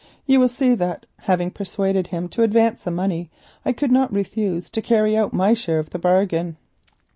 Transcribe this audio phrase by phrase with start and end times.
[0.25, 3.29] You will see that having persuaded him to advance the money
[3.63, 6.57] I could not refuse to carry out my share of the bargain."